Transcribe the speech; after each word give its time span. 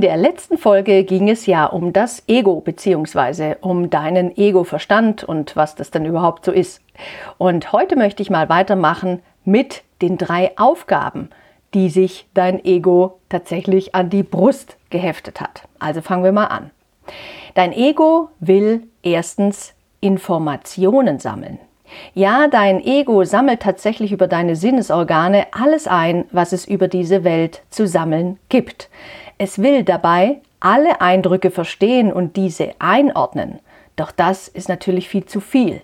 In 0.00 0.06
der 0.06 0.16
letzten 0.16 0.56
Folge 0.56 1.04
ging 1.04 1.28
es 1.28 1.44
ja 1.44 1.66
um 1.66 1.92
das 1.92 2.22
Ego 2.26 2.62
bzw. 2.62 3.56
um 3.60 3.90
deinen 3.90 4.34
Ego-Verstand 4.34 5.24
und 5.24 5.56
was 5.56 5.74
das 5.74 5.90
denn 5.90 6.06
überhaupt 6.06 6.46
so 6.46 6.52
ist. 6.52 6.80
Und 7.36 7.70
heute 7.72 7.96
möchte 7.96 8.22
ich 8.22 8.30
mal 8.30 8.48
weitermachen 8.48 9.20
mit 9.44 9.82
den 10.00 10.16
drei 10.16 10.52
Aufgaben, 10.56 11.28
die 11.74 11.90
sich 11.90 12.26
dein 12.32 12.64
Ego 12.64 13.18
tatsächlich 13.28 13.94
an 13.94 14.08
die 14.08 14.22
Brust 14.22 14.78
geheftet 14.88 15.38
hat. 15.38 15.68
Also 15.78 16.00
fangen 16.00 16.24
wir 16.24 16.32
mal 16.32 16.46
an. 16.46 16.70
Dein 17.52 17.74
Ego 17.74 18.30
will 18.40 18.84
erstens 19.02 19.74
Informationen 20.00 21.18
sammeln. 21.18 21.58
Ja, 22.14 22.48
dein 22.48 22.82
Ego 22.82 23.24
sammelt 23.24 23.60
tatsächlich 23.60 24.12
über 24.12 24.28
deine 24.28 24.56
Sinnesorgane 24.56 25.48
alles 25.52 25.86
ein, 25.86 26.24
was 26.30 26.54
es 26.54 26.66
über 26.66 26.88
diese 26.88 27.22
Welt 27.22 27.60
zu 27.68 27.86
sammeln 27.86 28.38
gibt. 28.48 28.88
Es 29.42 29.62
will 29.62 29.84
dabei 29.84 30.42
alle 30.60 31.00
Eindrücke 31.00 31.50
verstehen 31.50 32.12
und 32.12 32.36
diese 32.36 32.74
einordnen. 32.78 33.60
Doch 33.96 34.12
das 34.12 34.48
ist 34.48 34.68
natürlich 34.68 35.08
viel 35.08 35.24
zu 35.24 35.40
viel. 35.40 35.80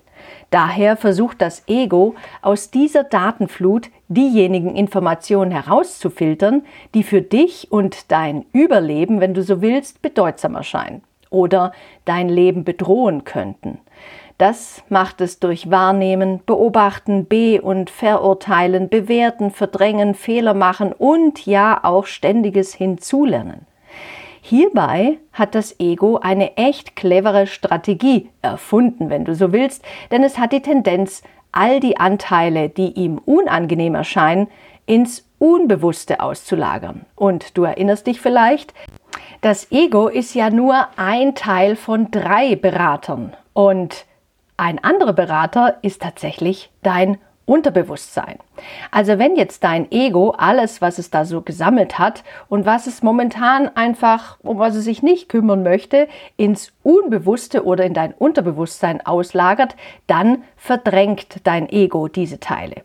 Daher 0.51 0.99
versucht 0.99 1.41
das 1.41 1.63
Ego 1.67 2.17
aus 2.43 2.71
dieser 2.71 3.03
Datenflut 3.03 3.89
diejenigen 4.09 4.77
Informationen 4.77 5.53
herauszufiltern, 5.53 6.67
die 6.93 7.03
für 7.03 7.23
dich 7.23 7.73
und 7.73 8.13
dein 8.13 8.45
Überleben, 8.53 9.23
wenn 9.23 9.33
du 9.33 9.43
so 9.43 9.63
willst, 9.63 10.03
bedeutsam 10.03 10.55
erscheinen 10.55 11.03
oder 11.31 11.73
dein 12.05 12.29
Leben 12.29 12.63
bedrohen 12.63 13.25
könnten. 13.25 13.79
Das 14.39 14.83
macht 14.91 15.23
es 15.23 15.39
durch 15.39 15.71
Wahrnehmen, 15.71 16.41
Beobachten, 16.45 17.25
Be- 17.25 17.63
und 17.63 17.89
Verurteilen, 17.89 18.91
Bewerten, 18.91 19.51
Verdrängen, 19.51 20.15
Fehler 20.15 20.53
machen 20.53 20.93
und 20.93 21.47
ja 21.47 21.81
auch 21.83 22.05
ständiges 22.05 22.75
Hinzulernen. 22.75 23.67
Hierbei 24.43 25.19
hat 25.33 25.55
das 25.55 25.81
Ego 25.81 26.19
eine 26.19 26.57
echt 26.57 26.95
clevere 26.97 27.47
Strategie 27.47 28.29
erfunden, 28.43 29.09
wenn 29.09 29.25
du 29.25 29.35
so 29.35 29.53
willst, 29.53 29.83
denn 30.11 30.23
es 30.23 30.39
hat 30.39 30.53
die 30.53 30.63
Tendenz, 30.63 31.23
all 31.51 31.81
die 31.81 31.97
Anteile, 31.97 32.69
die 32.69 32.93
ihm 32.93 33.19
unangenehm 33.19 33.95
erscheinen, 33.95 34.49
ins 34.85 35.27
Unbewusste 35.39 36.21
auszulagern. 36.21 37.07
Und 37.15 37.57
du 37.57 37.65
erinnerst 37.65 38.07
dich 38.07 38.21
vielleicht, 38.21 38.75
das 39.41 39.73
Ego 39.73 40.09
ist 40.09 40.35
ja 40.35 40.51
nur 40.51 40.89
ein 40.97 41.35
Teil 41.35 41.75
von 41.75 42.11
drei 42.11 42.55
Beratern. 42.55 43.35
Und 43.53 44.05
ein 44.57 44.83
anderer 44.83 45.13
Berater 45.13 45.77
ist 45.83 46.03
tatsächlich 46.03 46.71
dein 46.83 47.19
Unterbewusstsein. 47.47 48.39
Also 48.91 49.19
wenn 49.19 49.37
jetzt 49.37 49.63
dein 49.63 49.91
Ego 49.93 50.31
alles, 50.31 50.83
was 50.83 50.99
es 50.99 51.11
da 51.11 51.25
so 51.25 51.43
gesammelt 51.43 51.99
hat 51.99 52.25
und 52.49 52.67
was 52.67 52.89
es 52.89 53.05
momentan 53.05 53.71
einfach, 53.77 54.39
um 54.43 54.59
was 54.59 54.75
es 54.75 54.85
sich 54.85 55.03
nicht 55.03 55.29
kümmern 55.29 55.63
möchte, 55.63 56.09
ins 56.37 56.73
Unbewusste 56.83 57.65
oder 57.65 57.85
in 57.85 57.95
dein 57.95 58.13
Unterbewusstsein 58.13 59.05
auslagert, 59.07 59.77
dann 60.09 60.43
verdrängt 60.57 61.37
dein 61.45 61.69
Ego 61.69 62.09
diese 62.09 62.41
Teile. 62.41 62.83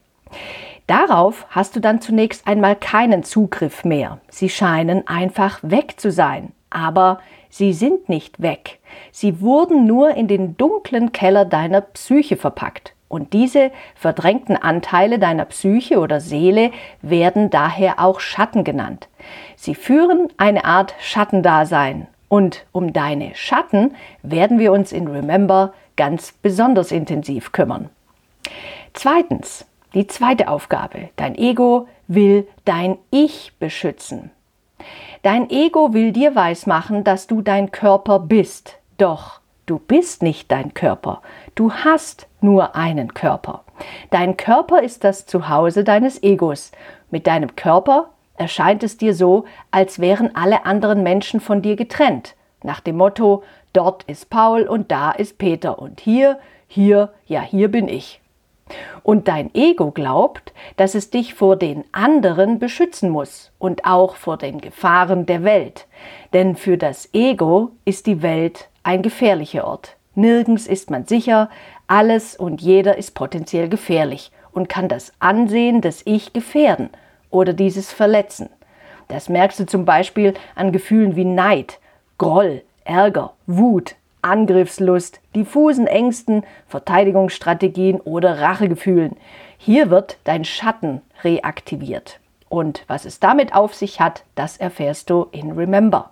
Darauf 0.85 1.47
hast 1.49 1.75
du 1.75 1.79
dann 1.79 1.99
zunächst 1.99 2.47
einmal 2.47 2.75
keinen 2.75 3.23
Zugriff 3.23 3.83
mehr. 3.83 4.19
Sie 4.29 4.49
scheinen 4.49 5.07
einfach 5.07 5.59
weg 5.63 5.99
zu 5.99 6.11
sein. 6.11 6.51
Aber 6.69 7.19
sie 7.51 7.73
sind 7.73 8.09
nicht 8.09 8.41
weg. 8.41 8.79
Sie 9.11 9.41
wurden 9.41 9.85
nur 9.85 10.15
in 10.15 10.27
den 10.27 10.57
dunklen 10.57 11.11
Keller 11.11 11.45
deiner 11.45 11.81
Psyche 11.81 12.37
verpackt. 12.37 12.93
Und 13.07 13.33
diese 13.33 13.71
verdrängten 13.93 14.55
Anteile 14.55 15.19
deiner 15.19 15.45
Psyche 15.45 15.99
oder 15.99 16.19
Seele 16.19 16.71
werden 17.01 17.49
daher 17.49 17.99
auch 17.99 18.21
Schatten 18.21 18.63
genannt. 18.63 19.09
Sie 19.55 19.75
führen 19.75 20.29
eine 20.37 20.65
Art 20.65 20.95
Schattendasein. 20.99 22.07
Und 22.29 22.65
um 22.71 22.93
deine 22.93 23.35
Schatten 23.35 23.93
werden 24.23 24.57
wir 24.57 24.71
uns 24.71 24.93
in 24.93 25.09
Remember 25.09 25.73
ganz 25.97 26.31
besonders 26.31 26.93
intensiv 26.93 27.51
kümmern. 27.51 27.89
Zweitens, 28.93 29.65
die 29.93 30.07
zweite 30.07 30.47
Aufgabe. 30.47 31.09
Dein 31.17 31.35
Ego 31.35 31.89
will 32.07 32.47
dein 32.63 32.97
Ich 33.11 33.51
beschützen. 33.59 34.31
Dein 35.23 35.51
Ego 35.51 35.93
will 35.93 36.11
dir 36.11 36.33
weismachen, 36.33 37.03
dass 37.03 37.27
du 37.27 37.43
dein 37.43 37.71
Körper 37.71 38.17
bist. 38.17 38.79
Doch 38.97 39.39
du 39.67 39.77
bist 39.77 40.23
nicht 40.23 40.51
dein 40.51 40.73
Körper. 40.73 41.21
Du 41.53 41.71
hast 41.71 42.27
nur 42.41 42.75
einen 42.75 43.13
Körper. 43.13 43.63
Dein 44.09 44.35
Körper 44.35 44.81
ist 44.81 45.03
das 45.03 45.27
Zuhause 45.27 45.83
deines 45.83 46.23
Egos. 46.23 46.71
Mit 47.11 47.27
deinem 47.27 47.55
Körper 47.55 48.09
erscheint 48.35 48.81
es 48.81 48.97
dir 48.97 49.13
so, 49.13 49.45
als 49.69 49.99
wären 49.99 50.35
alle 50.35 50.65
anderen 50.65 51.03
Menschen 51.03 51.39
von 51.39 51.61
dir 51.61 51.75
getrennt. 51.75 52.35
Nach 52.63 52.79
dem 52.79 52.97
Motto, 52.97 53.43
dort 53.73 54.01
ist 54.03 54.31
Paul 54.31 54.63
und 54.63 54.91
da 54.91 55.11
ist 55.11 55.37
Peter 55.37 55.77
und 55.77 56.01
hier, 56.01 56.39
hier, 56.67 57.13
ja, 57.27 57.41
hier 57.41 57.69
bin 57.69 57.87
ich. 57.87 58.20
Und 59.03 59.27
dein 59.27 59.53
Ego 59.53 59.91
glaubt, 59.91 60.53
dass 60.77 60.95
es 60.95 61.09
dich 61.09 61.33
vor 61.33 61.55
den 61.55 61.83
anderen 61.91 62.59
beschützen 62.59 63.09
muss 63.09 63.51
und 63.59 63.85
auch 63.85 64.15
vor 64.15 64.37
den 64.37 64.61
Gefahren 64.61 65.25
der 65.25 65.43
Welt. 65.43 65.87
Denn 66.33 66.55
für 66.55 66.77
das 66.77 67.09
Ego 67.13 67.71
ist 67.85 68.05
die 68.05 68.21
Welt 68.21 68.69
ein 68.83 69.01
gefährlicher 69.01 69.65
Ort. 69.65 69.95
Nirgends 70.15 70.67
ist 70.67 70.91
man 70.91 71.05
sicher, 71.05 71.49
alles 71.87 72.35
und 72.35 72.61
jeder 72.61 72.97
ist 72.97 73.15
potenziell 73.15 73.69
gefährlich 73.69 74.31
und 74.51 74.69
kann 74.69 74.87
das 74.87 75.13
Ansehen 75.19 75.81
des 75.81 76.01
Ich 76.05 76.33
gefährden 76.33 76.89
oder 77.29 77.53
dieses 77.53 77.91
verletzen. 77.91 78.49
Das 79.07 79.29
merkst 79.29 79.59
du 79.59 79.65
zum 79.65 79.85
Beispiel 79.85 80.33
an 80.55 80.71
Gefühlen 80.71 81.15
wie 81.15 81.25
Neid, 81.25 81.79
Groll, 82.17 82.61
Ärger, 82.85 83.33
Wut, 83.45 83.95
Angriffslust, 84.21 85.19
diffusen 85.35 85.87
Ängsten, 85.87 86.43
Verteidigungsstrategien 86.67 87.99
oder 88.01 88.39
Rachegefühlen. 88.39 89.17
Hier 89.57 89.89
wird 89.89 90.17
dein 90.23 90.45
Schatten 90.45 91.01
reaktiviert. 91.23 92.19
Und 92.49 92.83
was 92.87 93.05
es 93.05 93.19
damit 93.19 93.55
auf 93.55 93.73
sich 93.73 93.99
hat, 93.99 94.23
das 94.35 94.57
erfährst 94.57 95.09
du 95.09 95.27
in 95.31 95.51
Remember. 95.51 96.11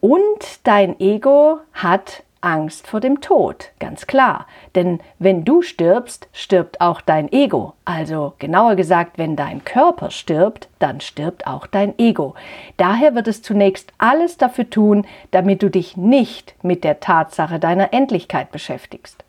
Und 0.00 0.66
dein 0.66 0.98
Ego 0.98 1.58
hat 1.72 2.24
Angst 2.40 2.86
vor 2.86 3.00
dem 3.00 3.20
Tod, 3.20 3.70
ganz 3.78 4.06
klar. 4.06 4.46
Denn 4.74 5.00
wenn 5.18 5.44
du 5.44 5.62
stirbst, 5.62 6.28
stirbt 6.32 6.80
auch 6.80 7.00
dein 7.00 7.30
Ego. 7.32 7.74
Also 7.84 8.34
genauer 8.38 8.76
gesagt, 8.76 9.18
wenn 9.18 9.36
dein 9.36 9.64
Körper 9.64 10.10
stirbt, 10.10 10.68
dann 10.78 11.00
stirbt 11.00 11.46
auch 11.46 11.66
dein 11.66 11.98
Ego. 11.98 12.34
Daher 12.76 13.14
wird 13.14 13.28
es 13.28 13.42
zunächst 13.42 13.92
alles 13.98 14.38
dafür 14.38 14.70
tun, 14.70 15.06
damit 15.30 15.62
du 15.62 15.70
dich 15.70 15.96
nicht 15.96 16.54
mit 16.62 16.84
der 16.84 17.00
Tatsache 17.00 17.58
deiner 17.58 17.92
Endlichkeit 17.92 18.50
beschäftigst. 18.52 19.24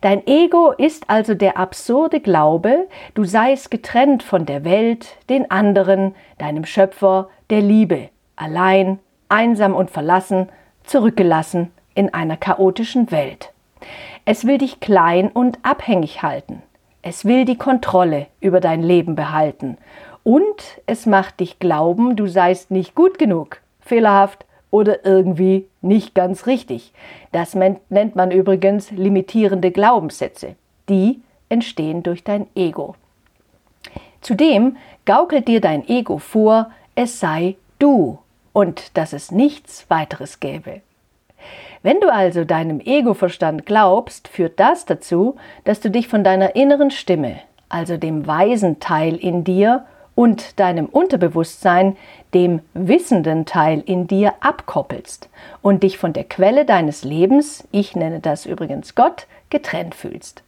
Dein 0.00 0.26
Ego 0.26 0.70
ist 0.70 1.10
also 1.10 1.34
der 1.34 1.56
absurde 1.56 2.20
Glaube, 2.20 2.86
du 3.14 3.24
seist 3.24 3.70
getrennt 3.70 4.22
von 4.22 4.46
der 4.46 4.64
Welt, 4.64 5.16
den 5.28 5.50
anderen, 5.50 6.14
deinem 6.38 6.64
Schöpfer, 6.64 7.28
der 7.50 7.62
Liebe, 7.62 8.10
allein, 8.36 9.00
einsam 9.28 9.74
und 9.74 9.90
verlassen, 9.90 10.50
zurückgelassen 10.84 11.72
in 11.98 12.14
einer 12.14 12.36
chaotischen 12.36 13.10
Welt. 13.10 13.52
Es 14.24 14.46
will 14.46 14.58
dich 14.58 14.78
klein 14.78 15.30
und 15.30 15.58
abhängig 15.64 16.22
halten. 16.22 16.62
Es 17.02 17.24
will 17.24 17.44
die 17.44 17.58
Kontrolle 17.58 18.28
über 18.40 18.60
dein 18.60 18.84
Leben 18.84 19.16
behalten. 19.16 19.78
Und 20.22 20.80
es 20.86 21.06
macht 21.06 21.40
dich 21.40 21.58
glauben, 21.58 22.14
du 22.14 22.28
seist 22.28 22.70
nicht 22.70 22.94
gut 22.94 23.18
genug, 23.18 23.60
fehlerhaft 23.80 24.46
oder 24.70 25.04
irgendwie 25.04 25.66
nicht 25.80 26.14
ganz 26.14 26.46
richtig. 26.46 26.92
Das 27.32 27.56
nennt 27.56 28.14
man 28.14 28.30
übrigens 28.30 28.92
limitierende 28.92 29.72
Glaubenssätze. 29.72 30.54
Die 30.88 31.20
entstehen 31.48 32.04
durch 32.04 32.22
dein 32.22 32.46
Ego. 32.54 32.94
Zudem 34.20 34.76
gaukelt 35.04 35.48
dir 35.48 35.60
dein 35.60 35.88
Ego 35.88 36.18
vor, 36.18 36.70
es 36.94 37.18
sei 37.18 37.56
du 37.80 38.18
und 38.52 38.96
dass 38.96 39.12
es 39.12 39.32
nichts 39.32 39.88
weiteres 39.88 40.38
gäbe. 40.38 40.82
Wenn 41.82 42.00
du 42.00 42.12
also 42.12 42.44
deinem 42.44 42.80
Ego-Verstand 42.80 43.66
glaubst, 43.66 44.28
führt 44.28 44.58
das 44.58 44.84
dazu, 44.84 45.36
dass 45.64 45.80
du 45.80 45.90
dich 45.90 46.08
von 46.08 46.24
deiner 46.24 46.56
inneren 46.56 46.90
Stimme, 46.90 47.38
also 47.68 47.96
dem 47.96 48.26
weisen 48.26 48.80
Teil 48.80 49.16
in 49.16 49.44
dir 49.44 49.84
und 50.14 50.58
deinem 50.58 50.86
Unterbewusstsein, 50.86 51.96
dem 52.34 52.60
wissenden 52.74 53.46
Teil 53.46 53.80
in 53.86 54.08
dir, 54.08 54.34
abkoppelst 54.40 55.28
und 55.62 55.84
dich 55.84 55.96
von 55.96 56.12
der 56.12 56.24
Quelle 56.24 56.64
deines 56.64 57.04
Lebens, 57.04 57.68
ich 57.70 57.94
nenne 57.94 58.18
das 58.18 58.44
übrigens 58.44 58.96
Gott, 58.96 59.28
getrennt 59.48 59.94
fühlst. 59.94 60.42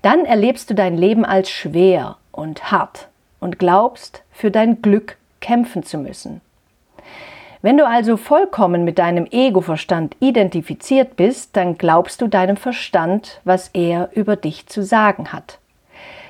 Dann 0.00 0.24
erlebst 0.24 0.70
du 0.70 0.74
dein 0.74 0.96
Leben 0.96 1.26
als 1.26 1.50
schwer 1.50 2.16
und 2.32 2.70
hart 2.70 3.08
und 3.38 3.58
glaubst, 3.58 4.22
für 4.30 4.50
dein 4.50 4.80
Glück 4.80 5.18
kämpfen 5.40 5.82
zu 5.82 5.98
müssen. 5.98 6.40
Wenn 7.66 7.78
du 7.78 7.84
also 7.84 8.16
vollkommen 8.16 8.84
mit 8.84 9.00
deinem 9.00 9.26
Ego-Verstand 9.28 10.14
identifiziert 10.20 11.16
bist, 11.16 11.56
dann 11.56 11.76
glaubst 11.76 12.20
du 12.20 12.28
deinem 12.28 12.56
Verstand, 12.56 13.40
was 13.42 13.70
er 13.72 14.10
über 14.12 14.36
dich 14.36 14.68
zu 14.68 14.84
sagen 14.84 15.32
hat. 15.32 15.58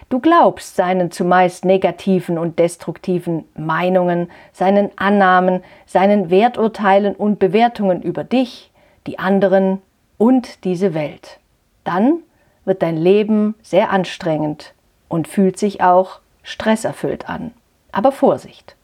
Du 0.09 0.19
glaubst 0.19 0.77
seinen 0.77 1.11
zumeist 1.11 1.67
negativen 1.67 2.39
und 2.39 2.59
destruktiven 2.59 3.45
Meinungen, 3.55 4.31
seinen 4.55 4.89
Annahmen, 4.97 5.63
seinen 5.85 6.31
Werturteilen 6.31 7.15
und 7.15 7.39
Bewertungen 7.39 8.01
über 8.01 8.25
dich, 8.25 8.71
die 9.07 9.19
anderen 9.19 9.83
und 10.17 10.65
diese 10.65 10.95
Welt. 10.95 11.39
Dann 11.85 12.21
wird 12.65 12.81
dein 12.81 12.97
Leben 12.97 13.57
sehr 13.61 13.91
anstrengend 13.91 14.73
und 15.11 15.29
fühlt 15.29 15.59
sich 15.59 15.83
auch 15.83 16.21
stresserfüllt 16.43 17.29
an. 17.29 17.53
Aber 17.93 18.11
Vorsicht! 18.11 18.75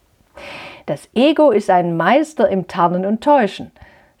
Das 0.85 1.07
Ego 1.13 1.51
ist 1.51 1.69
ein 1.69 1.95
Meister 1.95 2.49
im 2.49 2.67
Tarnen 2.67 3.05
und 3.05 3.23
Täuschen. 3.23 3.71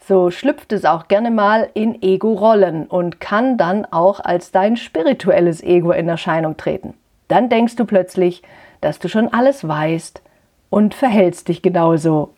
So 0.05 0.31
schlüpft 0.31 0.71
es 0.73 0.85
auch 0.85 1.07
gerne 1.07 1.31
mal 1.31 1.69
in 1.73 2.01
Ego-Rollen 2.01 2.87
und 2.87 3.19
kann 3.19 3.57
dann 3.57 3.85
auch 3.85 4.19
als 4.19 4.51
dein 4.51 4.77
spirituelles 4.77 5.63
Ego 5.63 5.91
in 5.91 6.09
Erscheinung 6.09 6.57
treten. 6.57 6.93
Dann 7.27 7.49
denkst 7.49 7.75
du 7.75 7.85
plötzlich, 7.85 8.43
dass 8.81 8.99
du 8.99 9.07
schon 9.07 9.31
alles 9.31 9.67
weißt 9.67 10.21
und 10.69 10.93
verhältst 10.93 11.47
dich 11.47 11.61
genauso. 11.61 12.33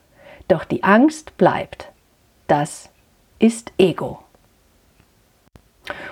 Doch 0.47 0.63
die 0.63 0.83
Angst 0.83 1.37
bleibt. 1.37 1.91
Das 2.47 2.89
ist 3.39 3.73
Ego. 3.77 4.19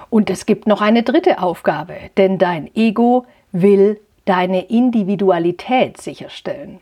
Und 0.09 0.29
es 0.29 0.45
gibt 0.45 0.67
noch 0.67 0.81
eine 0.81 1.03
dritte 1.03 1.39
Aufgabe, 1.39 1.95
denn 2.17 2.37
dein 2.37 2.69
Ego 2.75 3.25
will 3.51 3.99
deine 4.25 4.65
Individualität 4.65 5.99
sicherstellen. 5.99 6.79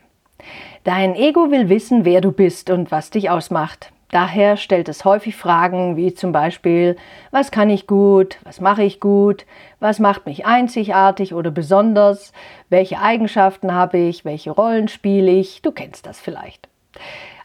Dein 0.84 1.14
Ego 1.14 1.52
will 1.52 1.68
wissen, 1.68 2.04
wer 2.04 2.20
du 2.20 2.32
bist 2.32 2.68
und 2.68 2.90
was 2.90 3.10
dich 3.10 3.30
ausmacht. 3.30 3.92
Daher 4.10 4.56
stellt 4.56 4.88
es 4.88 5.04
häufig 5.04 5.36
Fragen 5.36 5.96
wie 5.96 6.12
zum 6.12 6.32
Beispiel, 6.32 6.96
was 7.30 7.52
kann 7.52 7.70
ich 7.70 7.86
gut, 7.86 8.38
was 8.42 8.60
mache 8.60 8.82
ich 8.82 8.98
gut, 8.98 9.46
was 9.78 10.00
macht 10.00 10.26
mich 10.26 10.44
einzigartig 10.44 11.34
oder 11.34 11.52
besonders, 11.52 12.32
welche 12.68 12.98
Eigenschaften 12.98 13.72
habe 13.72 13.98
ich, 13.98 14.24
welche 14.24 14.50
Rollen 14.50 14.88
spiele 14.88 15.30
ich, 15.30 15.62
du 15.62 15.70
kennst 15.70 16.04
das 16.06 16.20
vielleicht. 16.20 16.68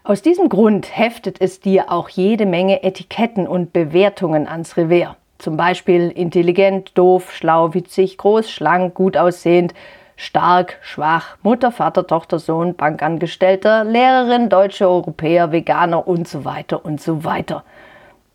Aus 0.02 0.20
diesem 0.20 0.48
Grund 0.48 0.98
heftet 0.98 1.40
es 1.40 1.60
dir 1.60 1.92
auch 1.92 2.08
jede 2.08 2.44
Menge 2.44 2.82
Etiketten 2.82 3.46
und 3.46 3.72
Bewertungen 3.72 4.48
ans 4.48 4.76
Revers. 4.76 5.14
Zum 5.38 5.56
Beispiel 5.56 6.10
intelligent, 6.10 6.90
doof, 6.98 7.32
schlau, 7.32 7.72
witzig, 7.72 8.18
groß, 8.18 8.50
schlank, 8.50 8.94
gut 8.94 9.16
aussehend, 9.16 9.72
stark, 10.18 10.78
schwach, 10.82 11.38
Mutter, 11.42 11.70
Vater, 11.70 12.06
Tochter, 12.06 12.40
Sohn, 12.40 12.74
Bankangestellter, 12.74 13.84
Lehrerin, 13.84 14.48
Deutsche, 14.48 14.86
Europäer, 14.88 15.52
Veganer 15.52 16.06
und 16.06 16.26
so 16.26 16.44
weiter 16.44 16.84
und 16.84 17.00
so 17.00 17.24
weiter. 17.24 17.64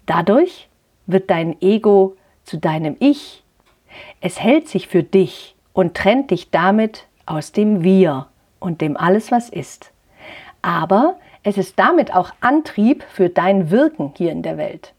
Dadurch 0.05 0.69
wird 1.05 1.29
dein 1.29 1.61
Ego 1.61 2.15
zu 2.45 2.57
deinem 2.57 2.95
Ich. 2.99 3.43
Es 4.21 4.41
hält 4.41 4.69
sich 4.69 4.87
für 4.87 5.03
dich 5.03 5.55
und 5.73 5.95
trennt 5.95 6.31
dich 6.31 6.49
damit 6.49 7.05
aus 7.25 7.51
dem 7.51 7.83
Wir 7.83 8.27
und 8.59 8.79
dem 8.79 8.95
alles, 8.95 9.29
was 9.31 9.49
ist. 9.49 9.91
Aber 10.61 11.17
es 11.43 11.57
ist 11.57 11.77
damit 11.77 12.15
auch 12.15 12.31
Antrieb 12.39 13.03
für 13.03 13.27
dein 13.27 13.69
Wirken 13.69 14.13
hier 14.15 14.31
in 14.31 14.41
der 14.41 14.57
Welt. 14.57 14.93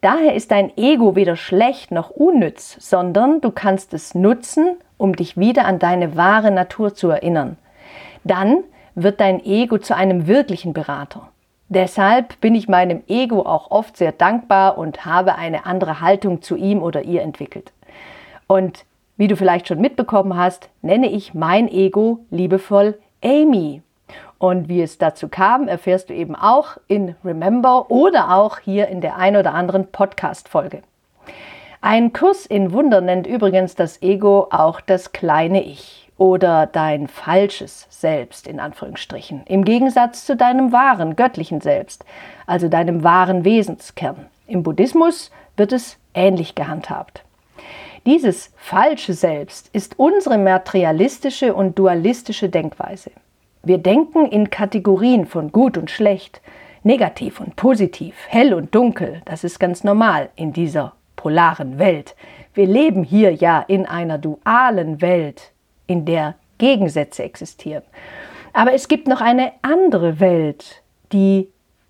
Daher 0.00 0.34
ist 0.34 0.50
dein 0.50 0.76
Ego 0.76 1.16
weder 1.16 1.36
schlecht 1.36 1.90
noch 1.90 2.10
unnütz, 2.10 2.76
sondern 2.78 3.40
du 3.40 3.50
kannst 3.50 3.92
es 3.94 4.14
nutzen, 4.14 4.76
um 4.96 5.16
dich 5.16 5.36
wieder 5.36 5.64
an 5.64 5.78
deine 5.78 6.16
wahre 6.16 6.50
Natur 6.50 6.94
zu 6.94 7.08
erinnern. 7.08 7.56
Dann 8.24 8.64
wird 8.94 9.20
dein 9.20 9.44
Ego 9.44 9.78
zu 9.78 9.94
einem 9.94 10.26
wirklichen 10.26 10.72
Berater. 10.72 11.28
Deshalb 11.68 12.40
bin 12.40 12.54
ich 12.54 12.68
meinem 12.68 13.02
Ego 13.08 13.42
auch 13.42 13.70
oft 13.70 13.96
sehr 13.96 14.12
dankbar 14.12 14.78
und 14.78 15.04
habe 15.04 15.34
eine 15.34 15.66
andere 15.66 16.00
Haltung 16.00 16.40
zu 16.40 16.56
ihm 16.56 16.82
oder 16.82 17.02
ihr 17.02 17.22
entwickelt. 17.22 17.72
Und 18.46 18.84
wie 19.16 19.28
du 19.28 19.36
vielleicht 19.36 19.68
schon 19.68 19.80
mitbekommen 19.80 20.36
hast, 20.36 20.70
nenne 20.80 21.10
ich 21.10 21.34
mein 21.34 21.68
Ego 21.68 22.20
liebevoll 22.30 22.98
Amy. 23.22 23.82
Und 24.38 24.68
wie 24.68 24.82
es 24.82 24.98
dazu 24.98 25.28
kam, 25.28 25.66
erfährst 25.66 26.10
du 26.10 26.14
eben 26.14 26.36
auch 26.36 26.76
in 26.86 27.16
Remember 27.24 27.90
oder 27.90 28.34
auch 28.36 28.58
hier 28.60 28.88
in 28.88 29.00
der 29.00 29.16
ein 29.16 29.36
oder 29.36 29.52
anderen 29.52 29.88
Podcast-Folge. 29.90 30.82
Ein 31.80 32.12
Kurs 32.12 32.46
in 32.46 32.72
Wunder 32.72 33.00
nennt 33.00 33.26
übrigens 33.26 33.74
das 33.74 34.02
Ego 34.02 34.48
auch 34.50 34.80
das 34.80 35.12
kleine 35.12 35.62
Ich 35.62 36.10
oder 36.16 36.66
dein 36.66 37.06
falsches 37.06 37.86
Selbst 37.90 38.46
in 38.46 38.58
Anführungsstrichen, 38.58 39.42
im 39.46 39.64
Gegensatz 39.64 40.26
zu 40.26 40.36
deinem 40.36 40.72
wahren 40.72 41.14
göttlichen 41.14 41.60
Selbst, 41.60 42.04
also 42.46 42.68
deinem 42.68 43.04
wahren 43.04 43.44
Wesenskern. 43.44 44.26
Im 44.46 44.62
Buddhismus 44.62 45.30
wird 45.56 45.72
es 45.72 45.98
ähnlich 46.14 46.54
gehandhabt. 46.54 47.22
Dieses 48.06 48.52
falsche 48.56 49.14
Selbst 49.14 49.70
ist 49.72 49.98
unsere 49.98 50.38
materialistische 50.38 51.54
und 51.54 51.78
dualistische 51.78 52.48
Denkweise. 52.48 53.10
Wir 53.62 53.78
denken 53.78 54.26
in 54.26 54.50
Kategorien 54.50 55.26
von 55.26 55.52
gut 55.52 55.76
und 55.76 55.90
schlecht, 55.90 56.40
negativ 56.82 57.40
und 57.40 57.56
positiv, 57.56 58.14
hell 58.28 58.54
und 58.54 58.74
dunkel. 58.74 59.20
Das 59.24 59.44
ist 59.44 59.58
ganz 59.58 59.84
normal 59.84 60.30
in 60.36 60.52
dieser 60.52 60.94
polaren 61.16 61.78
Welt. 61.78 62.14
Wir 62.54 62.66
leben 62.66 63.04
hier 63.04 63.34
ja 63.34 63.60
in 63.60 63.86
einer 63.86 64.18
dualen 64.18 65.00
Welt, 65.02 65.52
in 65.86 66.04
der 66.04 66.34
Gegensätze 66.58 67.22
existieren. 67.22 67.82
Aber 68.52 68.72
es 68.72 68.88
gibt 68.88 69.08
noch 69.08 69.20
eine 69.20 69.52
andere 69.62 70.20
Welt, 70.20 70.82
die 71.12 71.48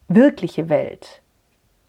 wirkliche 0.08 0.68
Welt. 0.68 1.20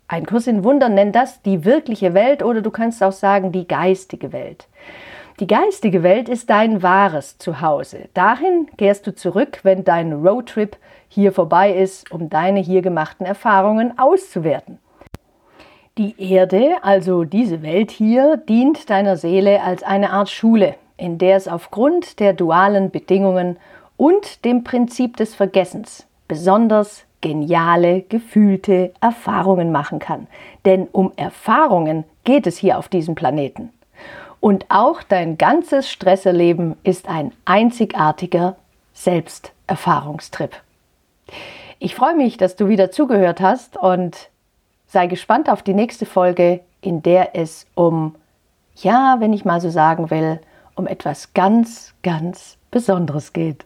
Ein 0.08 0.26
Kurs 0.26 0.48
in 0.48 0.64
Wundern 0.64 0.96
nennt 0.96 1.16
das 1.16 1.42
die 1.42 1.66
wirkliche 1.66 2.14
Welt 2.14 2.44
oder 2.44 2.62
du 2.62 2.72
kannst 2.72 3.04
auch 3.04 3.12
sagen 3.12 3.52
die 3.52 3.68
geistige 3.68 4.32
Welt. 4.32 4.68
Die 5.40 5.48
geistige 5.48 6.04
Welt 6.04 6.28
ist 6.28 6.50
dein 6.50 6.84
wahres 6.84 7.38
Zuhause. 7.38 8.10
Dahin 8.14 8.68
kehrst 8.78 9.08
du 9.08 9.16
zurück, 9.16 9.62
wenn 9.64 9.86
dein 9.86 10.12
Roadtrip 10.12 10.76
hier 11.08 11.32
vorbei 11.32 11.74
ist, 11.74 12.12
um 12.12 12.30
deine 12.30 12.60
hier 12.60 12.82
gemachten 12.82 13.26
Erfahrungen 13.26 13.98
auszuwerten. 13.98 14.80
Die 15.98 16.16
Erde, 16.18 16.76
also 16.82 17.24
diese 17.24 17.62
Welt 17.62 17.90
hier, 17.90 18.36
dient 18.36 18.90
deiner 18.90 19.16
Seele 19.16 19.64
als 19.64 19.82
eine 19.82 20.12
Art 20.12 20.30
Schule, 20.30 20.76
in 20.98 21.18
der 21.18 21.38
es 21.38 21.48
aufgrund 21.48 22.20
der 22.20 22.34
dualen 22.34 22.92
Bedingungen 22.92 23.56
und 23.96 24.44
dem 24.44 24.66
Prinzip 24.66 25.16
des 25.16 25.36
Vergessens 25.36 26.06
besonders 26.28 27.06
geniale, 27.22 28.02
gefühlte 28.02 28.92
Erfahrungen 29.00 29.72
machen 29.72 30.00
kann. 30.00 30.28
Denn 30.66 30.90
um 30.92 31.14
Erfahrungen 31.16 32.04
geht 32.26 32.46
es 32.46 32.58
hier 32.58 32.78
auf 32.78 32.90
diesem 32.90 33.16
Planeten. 33.16 33.72
Und 34.40 34.66
auch 34.70 35.04
dein 35.04 35.38
ganzes 35.38 35.90
Stresserleben 35.90 36.78
ist 36.84 37.08
ein 37.08 37.32
einzigartiger 37.46 38.56
Selbsterfahrungstrip. 38.94 40.56
Ich 41.80 41.96
freue 41.96 42.16
mich, 42.16 42.38
dass 42.38 42.56
du 42.56 42.68
wieder 42.68 42.92
zugehört 42.92 43.42
hast 43.42 43.78
und 43.78 44.30
sei 44.88 45.08
gespannt 45.08 45.50
auf 45.50 45.62
die 45.62 45.74
nächste 45.74 46.06
Folge, 46.06 46.62
in 46.82 47.02
der 47.02 47.36
es 47.36 47.66
um, 47.76 48.16
ja, 48.76 49.18
wenn 49.20 49.34
ich 49.34 49.46
mal 49.46 49.62
so 49.62 49.70
sagen 49.70 50.10
will, 50.10 50.40
um 50.76 50.88
etwas 50.88 51.34
ganz, 51.34 51.94
ganz 52.02 52.58
Besonderes 52.72 53.34
geht. 53.34 53.66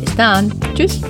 Dann. 0.17 0.51
Tschüss. 0.75 1.01